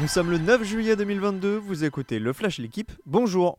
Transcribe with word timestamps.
Nous 0.00 0.06
sommes 0.06 0.30
le 0.30 0.38
9 0.38 0.62
juillet 0.62 0.94
2022, 0.94 1.56
vous 1.56 1.82
écoutez 1.82 2.20
le 2.20 2.32
Flash 2.32 2.58
L'équipe, 2.58 2.92
bonjour 3.04 3.58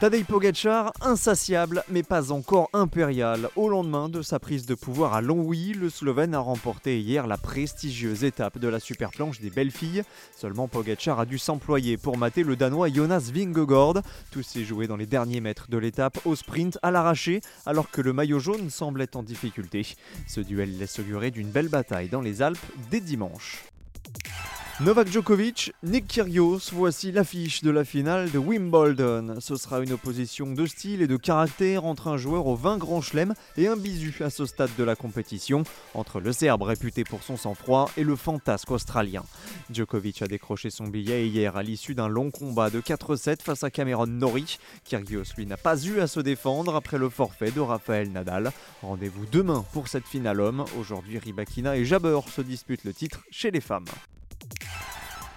Tadej 0.00 0.24
Pogacar, 0.24 0.94
insatiable 1.02 1.84
mais 1.90 2.02
pas 2.02 2.32
encore 2.32 2.70
impérial. 2.72 3.50
Au 3.54 3.68
lendemain 3.68 4.08
de 4.08 4.22
sa 4.22 4.38
prise 4.38 4.64
de 4.64 4.74
pouvoir 4.74 5.12
à 5.12 5.20
Longwy, 5.20 5.74
le 5.74 5.90
Slovène 5.90 6.34
a 6.34 6.38
remporté 6.38 7.00
hier 7.00 7.26
la 7.26 7.36
prestigieuse 7.36 8.24
étape 8.24 8.56
de 8.56 8.66
la 8.66 8.80
super 8.80 9.10
planche 9.10 9.42
des 9.42 9.50
belles 9.50 9.70
filles. 9.70 10.04
Seulement 10.34 10.68
Pogacar 10.68 11.20
a 11.20 11.26
dû 11.26 11.36
s'employer 11.36 11.98
pour 11.98 12.16
mater 12.16 12.42
le 12.42 12.56
Danois 12.56 12.88
Jonas 12.88 13.30
Vingegaard. 13.30 14.02
Tout 14.30 14.42
s'est 14.42 14.64
joué 14.64 14.86
dans 14.86 14.96
les 14.96 15.04
derniers 15.04 15.42
mètres 15.42 15.66
de 15.68 15.76
l'étape 15.76 16.18
au 16.24 16.34
sprint 16.34 16.78
à 16.80 16.90
l'arraché, 16.90 17.42
alors 17.66 17.90
que 17.90 18.00
le 18.00 18.14
maillot 18.14 18.38
jaune 18.38 18.70
semblait 18.70 19.14
en 19.18 19.22
difficulté. 19.22 19.86
Ce 20.26 20.40
duel 20.40 20.78
laisse 20.78 20.98
augurer 20.98 21.30
d'une 21.30 21.50
belle 21.50 21.68
bataille 21.68 22.08
dans 22.08 22.22
les 22.22 22.40
Alpes 22.40 22.58
dès 22.90 23.00
dimanche. 23.00 23.69
Novak 24.82 25.08
Djokovic, 25.08 25.74
Nick 25.82 26.06
Kyrgios, 26.06 26.70
voici 26.72 27.12
l'affiche 27.12 27.62
de 27.62 27.70
la 27.70 27.84
finale 27.84 28.30
de 28.30 28.38
Wimbledon. 28.38 29.38
Ce 29.38 29.56
sera 29.56 29.80
une 29.80 29.92
opposition 29.92 30.52
de 30.52 30.64
style 30.64 31.02
et 31.02 31.06
de 31.06 31.18
caractère 31.18 31.84
entre 31.84 32.08
un 32.08 32.16
joueur 32.16 32.46
aux 32.46 32.56
20 32.56 32.78
grands 32.78 33.02
chelems 33.02 33.34
et 33.58 33.68
un 33.68 33.76
bisu 33.76 34.14
à 34.24 34.30
ce 34.30 34.46
stade 34.46 34.70
de 34.78 34.84
la 34.84 34.96
compétition, 34.96 35.64
entre 35.92 36.18
le 36.18 36.32
Serbe 36.32 36.62
réputé 36.62 37.04
pour 37.04 37.22
son 37.22 37.36
sang-froid 37.36 37.90
et 37.98 38.04
le 38.04 38.16
fantasque 38.16 38.70
australien. 38.70 39.22
Djokovic 39.70 40.22
a 40.22 40.28
décroché 40.28 40.70
son 40.70 40.86
billet 40.86 41.28
hier 41.28 41.58
à 41.58 41.62
l'issue 41.62 41.94
d'un 41.94 42.08
long 42.08 42.30
combat 42.30 42.70
de 42.70 42.80
4-7 42.80 43.42
face 43.42 43.62
à 43.62 43.70
Cameron 43.70 44.06
Norrie. 44.06 44.58
Kyrgios 44.84 45.34
lui 45.36 45.44
n'a 45.44 45.58
pas 45.58 45.76
eu 45.84 46.00
à 46.00 46.06
se 46.06 46.20
défendre 46.20 46.74
après 46.74 46.96
le 46.96 47.10
forfait 47.10 47.50
de 47.50 47.60
Rafael 47.60 48.10
Nadal. 48.10 48.50
Rendez-vous 48.80 49.26
demain 49.30 49.62
pour 49.74 49.88
cette 49.88 50.06
finale 50.06 50.40
homme. 50.40 50.64
Aujourd'hui, 50.78 51.18
Ribakina 51.18 51.76
et 51.76 51.84
Jabber 51.84 52.20
se 52.34 52.40
disputent 52.40 52.84
le 52.84 52.94
titre 52.94 53.20
chez 53.30 53.50
les 53.50 53.60
femmes. 53.60 53.84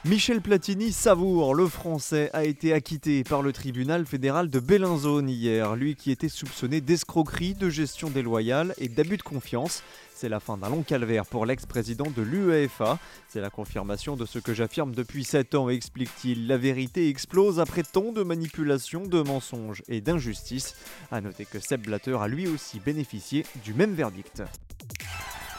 Michel 0.06 0.42
Platini 0.42 0.92
savoure, 0.92 1.56
le 1.56 1.66
français 1.66 2.30
a 2.34 2.44
été 2.44 2.74
acquitté 2.74 3.24
par 3.24 3.42
le 3.42 3.54
tribunal 3.54 4.06
fédéral 4.06 4.50
de 4.50 4.60
Bellinzone 4.60 5.30
hier, 5.30 5.78
lui 5.78 5.96
qui 5.96 6.12
était 6.12 6.28
soupçonné 6.28 6.82
d'escroquerie, 6.82 7.54
de 7.54 7.70
gestion 7.70 8.10
déloyale 8.10 8.74
et 8.80 8.90
d'abus 8.90 9.16
de 9.16 9.24
confiance. 9.24 9.82
C'est 10.14 10.28
la 10.28 10.42
fin 10.42 10.58
d'un 10.58 10.68
long 10.68 10.84
calvaire 10.84 11.26
pour 11.26 11.46
l'ex-président 11.46 12.12
de 12.14 12.22
l'UEFA. 12.22 13.00
C'est 13.30 13.40
la 13.40 13.50
confirmation 13.50 14.18
de 14.18 14.26
ce 14.26 14.40
que 14.40 14.54
j'affirme 14.54 14.94
depuis 14.94 15.24
7 15.24 15.56
ans, 15.56 15.70
explique-t-il. 15.70 16.48
La 16.48 16.58
vérité 16.58 17.08
explose 17.08 17.62
après 17.62 17.84
tant 17.84 18.12
de 18.12 18.24
manipulations, 18.24 19.08
de 19.08 19.22
mensonges 19.22 19.84
et 19.88 20.02
d'injustice. 20.02 20.76
A 21.12 21.22
noter 21.22 21.46
que 21.46 21.62
Seb 21.62 21.84
Blatter 21.84 22.18
a 22.20 22.28
lui 22.28 22.48
aussi 22.48 22.82
bénéficié 22.82 23.46
du 23.64 23.74
même 23.74 23.94
verdict. 23.94 24.44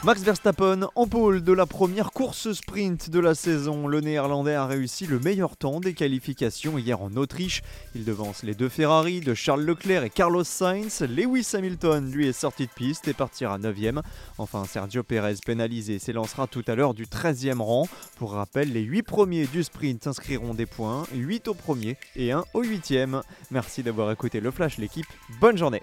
Max 0.03 0.21
Verstappen 0.21 0.87
en 0.93 1.07
pôle 1.07 1.43
de 1.43 1.51
la 1.51 1.65
première 1.65 2.11
course 2.11 2.51
sprint 2.53 3.09
de 3.09 3.19
la 3.19 3.33
saison. 3.33 3.87
Le 3.87 4.01
néerlandais 4.01 4.53
a 4.53 4.67
réussi 4.67 5.07
le 5.07 5.19
meilleur 5.19 5.57
temps 5.57 5.79
des 5.79 5.93
qualifications 5.93 6.77
hier 6.77 7.01
en 7.01 7.15
Autriche. 7.15 7.63
Il 7.95 8.05
devance 8.05 8.43
les 8.43 8.53
deux 8.53 8.69
Ferrari 8.69 9.19
de 9.19 9.33
Charles 9.33 9.63
Leclerc 9.63 10.03
et 10.03 10.11
Carlos 10.11 10.43
Sainz. 10.43 11.01
Lewis 11.01 11.47
Hamilton, 11.53 12.11
lui, 12.11 12.27
est 12.27 12.33
sorti 12.33 12.67
de 12.67 12.71
piste 12.71 13.07
et 13.07 13.13
partira 13.13 13.57
9ème. 13.57 14.01
Enfin, 14.37 14.65
Sergio 14.65 15.01
Perez, 15.01 15.37
pénalisé, 15.43 15.97
s'élancera 15.97 16.45
tout 16.45 16.63
à 16.67 16.75
l'heure 16.75 16.93
du 16.93 17.05
13e 17.05 17.61
rang. 17.61 17.87
Pour 18.17 18.33
rappel, 18.33 18.73
les 18.73 18.81
8 18.81 19.03
premiers 19.03 19.47
du 19.47 19.63
sprint 19.63 20.05
inscriront 20.05 20.53
des 20.53 20.67
points, 20.67 21.03
8 21.13 21.47
au 21.47 21.55
premier 21.55 21.97
et 22.15 22.31
1 22.31 22.43
au 22.53 22.63
8e. 22.63 23.21
Merci 23.49 23.81
d'avoir 23.81 24.11
écouté 24.11 24.39
le 24.39 24.51
Flash, 24.51 24.77
l'équipe. 24.77 25.07
Bonne 25.39 25.57
journée 25.57 25.81